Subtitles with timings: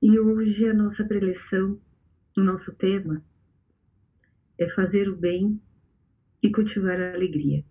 [0.00, 1.76] E hoje a nossa preleção,
[2.36, 3.20] o nosso tema
[4.56, 5.60] é fazer o bem
[6.40, 7.64] e cultivar a alegria.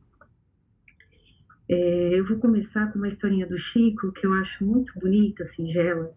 [1.69, 6.13] É, eu vou começar com uma historinha do Chico que eu acho muito bonita, singela.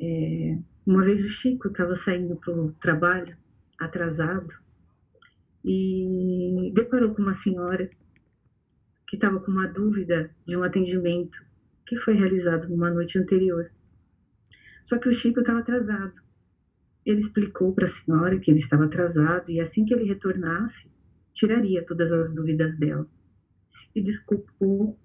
[0.00, 3.36] É, uma vez o Chico estava saindo para o trabalho,
[3.78, 4.54] atrasado,
[5.62, 7.90] e deparou com uma senhora
[9.06, 11.44] que estava com uma dúvida de um atendimento
[11.86, 13.70] que foi realizado numa noite anterior.
[14.88, 16.14] Só que o Chico estava atrasado.
[17.04, 20.90] Ele explicou para a senhora que ele estava atrasado e assim que ele retornasse,
[21.34, 23.06] tiraria todas as dúvidas dela.
[23.68, 24.98] Se desculpou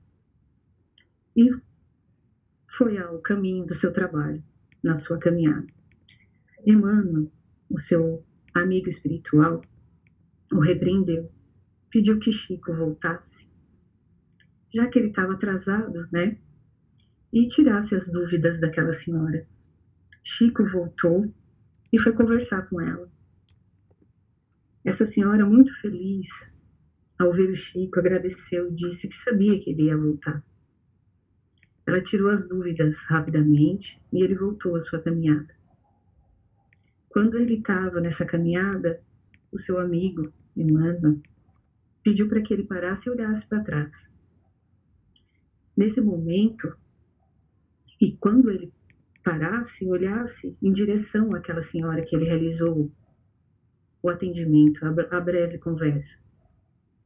[1.35, 1.49] e
[2.77, 4.41] foi ao caminho do seu trabalho,
[4.81, 5.67] na sua caminhada.
[6.65, 7.29] Emmanuel,
[7.69, 9.61] o seu amigo espiritual,
[10.53, 11.29] o repreendeu,
[11.89, 13.49] pediu que Chico voltasse,
[14.73, 16.37] já que ele estava atrasado, né?
[17.33, 19.45] E tirasse as dúvidas daquela senhora.
[20.23, 21.31] Chico voltou
[21.91, 23.11] e foi conversar com ela.
[24.83, 26.27] Essa senhora, muito feliz
[27.19, 30.43] ao ver o Chico, agradeceu e disse que sabia que ele ia voltar.
[31.85, 35.53] Ela tirou as dúvidas rapidamente e ele voltou à sua caminhada.
[37.09, 39.03] Quando ele estava nessa caminhada,
[39.51, 41.21] o seu amigo, Emmanuel,
[42.01, 44.09] pediu para que ele parasse e olhasse para trás.
[45.75, 46.75] Nesse momento,
[47.99, 48.71] e quando ele
[49.23, 52.91] parasse e olhasse em direção àquela senhora que ele realizou
[54.01, 56.19] o atendimento, a breve conversa.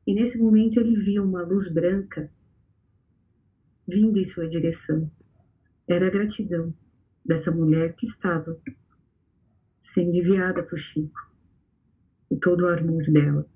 [0.06, 2.32] E nesse momento ele viu uma luz branca
[3.88, 5.10] vindo em sua direção.
[5.88, 6.74] Era a gratidão
[7.24, 8.60] dessa mulher que estava
[9.82, 11.32] sendo enviada para o Chico,
[12.30, 13.48] e todo o amor dela.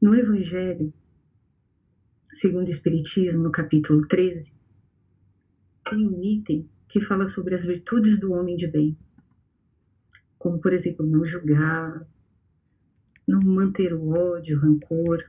[0.00, 0.92] No Evangelho,
[2.32, 4.55] segundo o Espiritismo, no capítulo 13,
[5.88, 8.96] tem um item que fala sobre as virtudes do homem de bem
[10.46, 12.06] como por exemplo não julgar,
[13.26, 15.24] não manter o ódio, o rancor.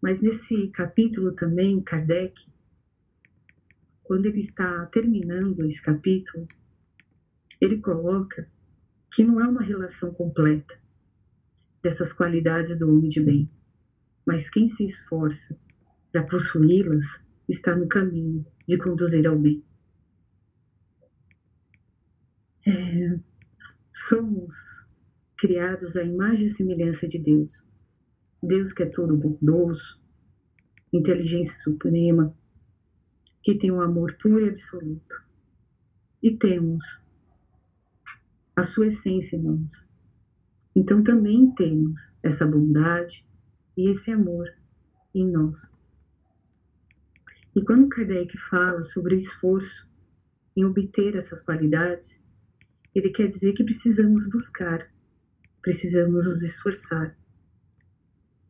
[0.00, 2.40] Mas nesse capítulo também, Kardec,
[4.04, 6.46] quando ele está terminando esse capítulo,
[7.60, 8.48] ele coloca
[9.12, 10.78] que não é uma relação completa
[11.82, 13.50] dessas qualidades do homem de bem,
[14.24, 15.58] mas quem se esforça
[16.12, 19.64] para possuí-las está no caminho de conduzir ao bem.
[22.66, 23.18] É,
[24.08, 24.54] Somos
[25.36, 27.62] criados à imagem e semelhança de Deus.
[28.42, 30.00] Deus que é todo bondoso,
[30.92, 32.34] inteligência suprema,
[33.42, 35.22] que tem um amor puro e absoluto.
[36.22, 36.82] E temos
[38.56, 39.86] a sua essência em nós.
[40.74, 43.26] Então também temos essa bondade
[43.76, 44.48] e esse amor
[45.14, 45.70] em nós.
[47.58, 49.90] E quando Kardec fala sobre o esforço
[50.56, 52.22] em obter essas qualidades,
[52.94, 54.88] ele quer dizer que precisamos buscar,
[55.60, 57.18] precisamos nos esforçar,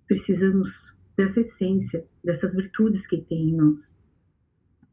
[0.07, 3.97] precisamos dessa essência, dessas virtudes que tem em nós.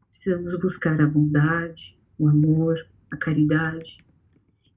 [0.08, 2.74] Precisamos buscar a bondade, o amor,
[3.10, 4.02] a caridade.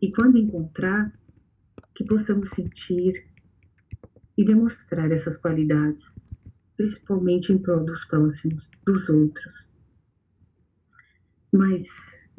[0.01, 1.17] E quando encontrar,
[1.95, 3.25] que possamos sentir
[4.37, 6.13] e demonstrar essas qualidades,
[6.79, 9.69] principalmente em prol dos próximos, dos outros.
[11.51, 11.89] Mas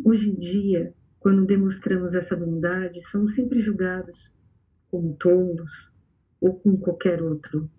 [0.02, 4.32] hoje em dia quando demonstramos essa bondade, somos sempre julgados
[4.90, 5.92] como tolos
[6.40, 7.70] ou com qualquer outro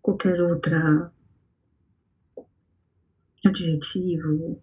[0.00, 1.12] qualquer outra
[3.44, 4.62] adjetivo.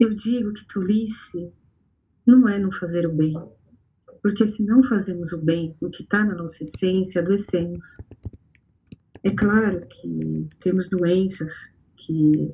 [0.00, 1.52] Eu digo que tolice
[2.26, 3.34] não é não fazer o bem,
[4.28, 7.96] porque se não fazemos o bem, o que está na nossa essência, adoecemos.
[9.22, 11.50] É claro que temos doenças
[11.96, 12.52] que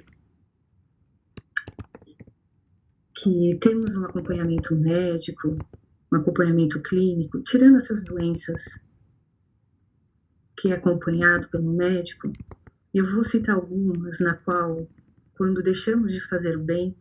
[3.16, 5.58] que temos um acompanhamento médico,
[6.12, 8.78] um acompanhamento clínico, tirando essas doenças
[10.56, 12.32] que é acompanhado pelo médico,
[12.92, 14.88] eu vou citar algumas na qual,
[15.36, 16.94] quando deixamos de fazer o bem,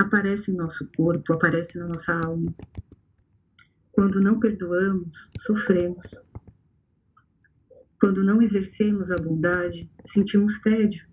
[0.00, 2.54] aparece em nosso corpo, aparece na nossa alma.
[3.92, 6.14] Quando não perdoamos, sofremos.
[8.00, 11.06] Quando não exercemos a bondade, sentimos tédio.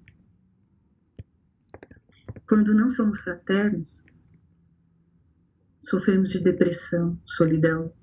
[2.48, 4.02] Quando não somos fraternos,
[5.80, 7.94] sofremos de depressão, solidão.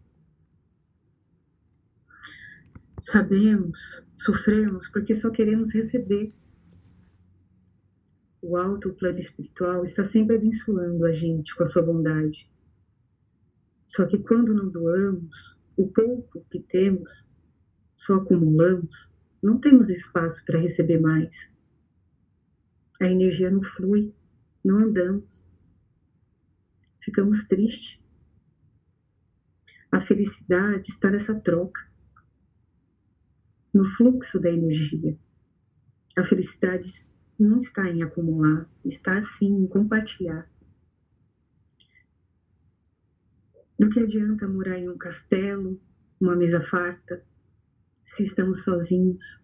[3.00, 6.34] Sabemos, sofremos porque só queremos receber.
[8.46, 12.46] O alto plano espiritual está sempre abençoando a gente com a sua bondade.
[13.86, 17.26] Só que quando não doamos, o pouco que temos,
[17.96, 19.10] só acumulamos,
[19.42, 21.50] não temos espaço para receber mais.
[23.00, 24.14] A energia não flui,
[24.62, 25.48] não andamos.
[27.02, 27.98] Ficamos tristes.
[29.90, 31.80] A felicidade está nessa troca,
[33.72, 35.18] no fluxo da energia.
[36.14, 37.06] A felicidade
[37.38, 40.48] não está em acumular, está sim em compartilhar.
[43.78, 45.80] Do que adianta morar em um castelo,
[46.20, 47.24] uma mesa farta,
[48.04, 49.42] se estamos sozinhos,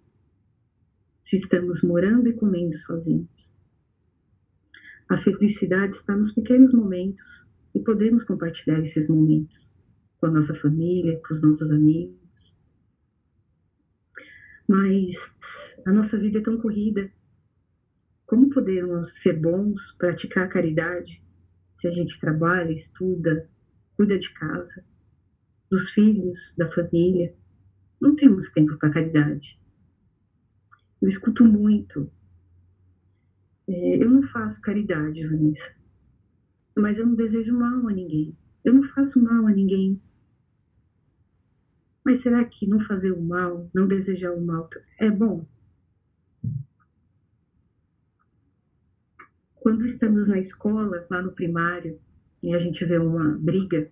[1.22, 3.52] se estamos morando e comendo sozinhos.
[5.08, 7.44] A felicidade está nos pequenos momentos
[7.74, 9.70] e podemos compartilhar esses momentos
[10.18, 12.54] com a nossa família, com os nossos amigos.
[14.68, 15.36] Mas
[15.84, 17.10] a nossa vida é tão corrida.
[18.30, 21.20] Como podemos ser bons, praticar caridade,
[21.72, 23.50] se a gente trabalha, estuda,
[23.96, 24.84] cuida de casa,
[25.68, 27.34] dos filhos, da família.
[28.00, 29.60] Não temos tempo para caridade.
[31.02, 32.08] Eu escuto muito.
[33.66, 35.74] É, eu não faço caridade, Vanessa.
[36.76, 38.38] Mas eu não desejo mal a ninguém.
[38.62, 40.00] Eu não faço mal a ninguém.
[42.04, 45.48] Mas será que não fazer o mal, não desejar o mal, é bom?
[49.60, 52.00] Quando estamos na escola, lá no primário,
[52.42, 53.90] e a gente vê uma briga,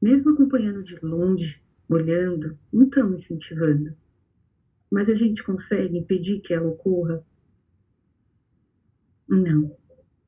[0.00, 3.94] mesmo acompanhando de longe, olhando, não estão incentivando.
[4.90, 7.22] Mas a gente consegue impedir que ela ocorra?
[9.28, 9.76] Não,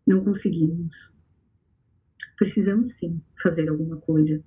[0.06, 1.10] não conseguimos.
[2.36, 4.44] Precisamos sim fazer alguma coisa.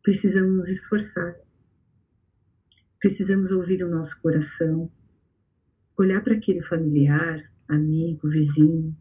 [0.00, 1.36] Precisamos nos esforçar.
[3.00, 4.90] Precisamos ouvir o nosso coração,
[5.96, 8.96] olhar para aquele familiar, amigo, vizinho,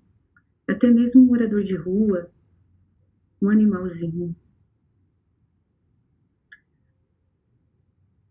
[0.67, 2.29] até mesmo um morador de rua,
[3.41, 4.35] um animalzinho.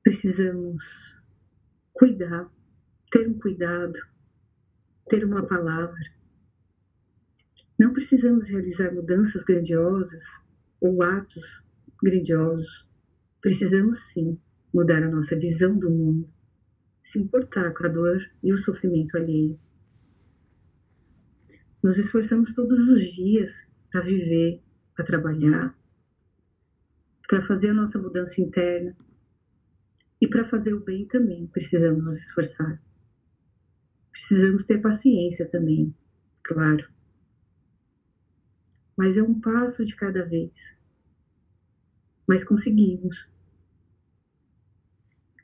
[0.02, 0.84] Precisamos
[1.92, 2.50] cuidar,
[3.10, 3.98] ter um cuidado,
[5.08, 5.98] ter uma palavra.
[7.78, 10.24] Não precisamos realizar mudanças grandiosas
[10.80, 11.64] ou atos
[12.02, 12.88] grandiosos.
[13.40, 14.38] Precisamos sim
[14.72, 16.28] mudar a nossa visão do mundo,
[17.02, 19.58] se importar com a dor e o sofrimento alheio.
[21.86, 24.60] Nos esforçamos todos os dias para viver,
[24.96, 25.72] para trabalhar,
[27.28, 28.96] para fazer a nossa mudança interna.
[30.20, 32.82] E para fazer o bem também precisamos nos esforçar.
[34.10, 35.94] Precisamos ter paciência também,
[36.42, 36.90] claro.
[38.96, 40.76] Mas é um passo de cada vez.
[42.26, 43.30] Mas conseguimos.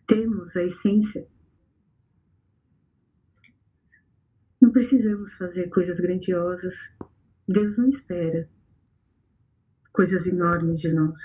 [0.08, 1.24] Temos a essência
[4.62, 6.74] Não precisamos fazer coisas grandiosas.
[7.46, 8.48] Deus não espera
[9.92, 11.20] coisas enormes de nós.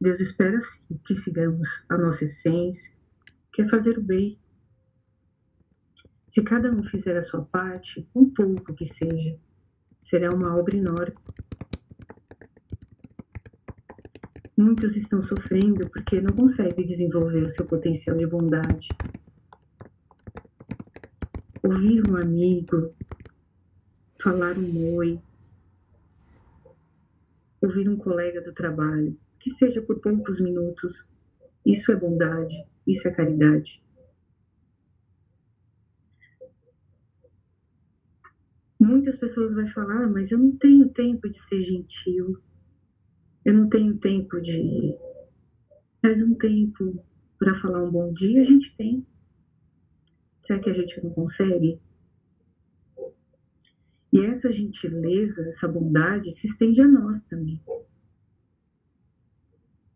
[0.00, 2.92] Deus espera sim que sigamos a nossa essência,
[3.52, 4.38] que é fazer o bem.
[6.28, 9.36] Se cada um fizer a sua parte, um pouco que seja,
[9.98, 11.16] será uma obra enorme.
[14.56, 18.88] Muitos estão sofrendo porque não conseguem desenvolver o seu potencial de bondade,
[21.62, 22.92] ouvir um amigo,
[24.20, 25.20] falar um oi,
[27.60, 31.08] ouvir um colega do trabalho, que seja por poucos minutos.
[31.64, 33.80] Isso é bondade, isso é caridade.
[38.80, 42.36] Muitas pessoas vão falar, ah, mas eu não tenho tempo de ser gentil.
[43.44, 44.96] Eu não tenho tempo de.
[46.02, 47.04] Mas um tempo
[47.38, 49.06] para falar um bom dia a gente tem.
[50.42, 51.80] Será que a gente não consegue?
[54.12, 57.62] E essa gentileza, essa bondade se estende a nós também.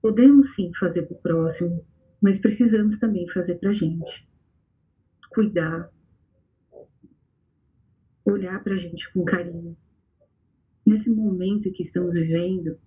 [0.01, 1.85] Podemos sim fazer para o próximo,
[2.23, 4.27] mas precisamos também fazer para a gente.
[5.31, 5.93] Cuidar,
[8.25, 9.77] olhar para a gente com carinho.
[10.87, 12.79] Nesse momento que estamos vivendo,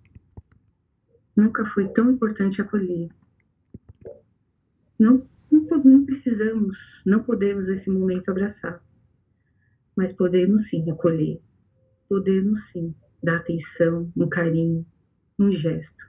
[1.36, 3.10] nunca foi tão importante acolher.
[4.98, 5.28] Não
[5.78, 8.82] não, precisamos, não podemos nesse momento abraçar,
[9.96, 11.40] mas podemos sim acolher,
[12.08, 14.84] podemos sim dar atenção, um carinho,
[15.38, 16.04] um gesto,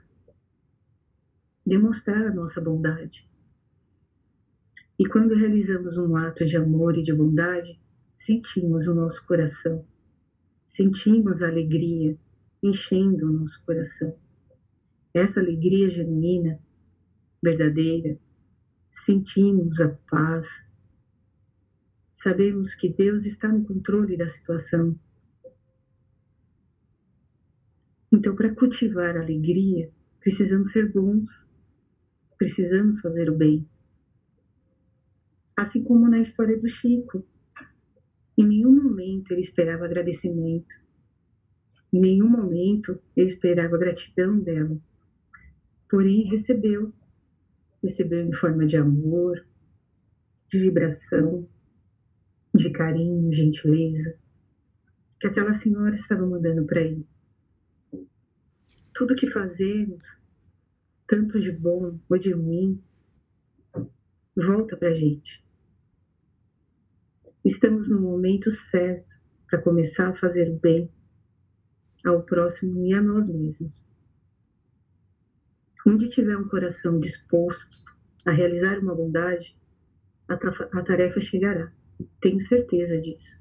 [1.64, 3.28] demonstrar a nossa bondade.
[4.98, 7.80] E quando realizamos um ato de amor e de bondade,
[8.16, 9.84] sentimos o nosso coração,
[10.64, 12.16] sentimos a alegria
[12.62, 14.16] enchendo o nosso coração.
[15.12, 16.58] Essa alegria genuína,
[17.42, 18.18] verdadeira,
[18.92, 20.46] sentimos a paz,
[22.12, 24.98] sabemos que Deus está no controle da situação.
[28.12, 31.30] Então, para cultivar a alegria, precisamos ser bons,
[32.38, 33.66] precisamos fazer o bem.
[35.56, 37.24] Assim como na história do Chico.
[38.36, 40.74] Em nenhum momento ele esperava agradecimento.
[41.92, 44.78] Em nenhum momento ele esperava gratidão dela.
[45.88, 46.92] Porém, recebeu.
[47.82, 49.44] Recebeu em forma de amor,
[50.48, 51.48] de vibração,
[52.54, 54.16] de carinho, gentileza,
[55.18, 57.06] que aquela senhora estava mandando para ele.
[58.94, 60.18] Tudo que fazemos,
[61.06, 62.82] tanto de bom ou de ruim,
[64.36, 65.44] volta para a gente.
[67.44, 70.90] Estamos no momento certo para começar a fazer o bem
[72.04, 73.84] ao próximo e a nós mesmos.
[75.86, 77.76] Onde tiver um coração disposto
[78.24, 79.56] a realizar uma bondade,
[80.28, 81.72] a, a tarefa chegará.
[82.20, 83.40] Tenho certeza disso.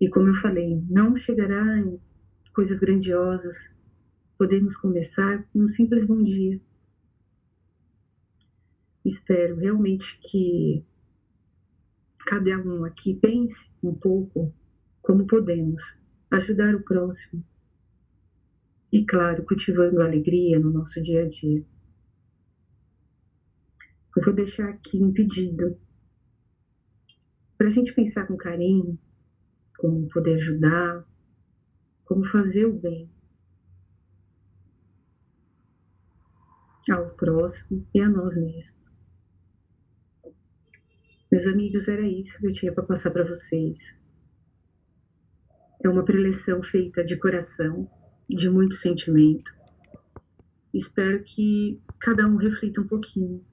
[0.00, 2.00] E como eu falei, não chegará em
[2.52, 3.56] coisas grandiosas.
[4.38, 6.60] Podemos começar com um simples bom dia.
[9.04, 10.84] Espero realmente que
[12.26, 14.52] cada um aqui pense um pouco
[15.02, 15.82] como podemos
[16.30, 17.44] ajudar o próximo.
[18.94, 21.66] E, claro, cultivando alegria no nosso dia a dia.
[24.16, 25.76] Eu vou deixar aqui um pedido
[27.58, 28.96] para a gente pensar com carinho
[29.76, 31.04] como poder ajudar,
[32.04, 33.10] como fazer o bem
[36.88, 38.92] ao próximo e a nós mesmos.
[41.32, 43.98] Meus amigos, era isso que eu tinha para passar para vocês.
[45.82, 47.90] É uma preleção feita de coração,
[48.28, 49.52] de muito sentimento.
[50.72, 53.44] Espero que cada um reflita um pouquinho